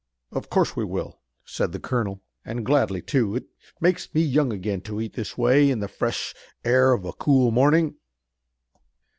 [0.31, 3.35] "Of course we will," said the colonel, "and gladly, too.
[3.35, 3.45] It
[3.79, 6.33] makes me young again to eat this way in the fresh
[6.65, 7.93] air of a cool morning."